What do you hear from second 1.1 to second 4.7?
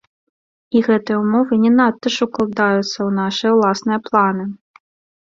ўмовы не надта ж укладаюцца ў нашы ўласныя планы.